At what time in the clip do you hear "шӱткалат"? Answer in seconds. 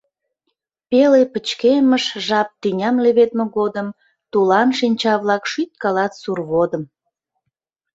5.51-6.13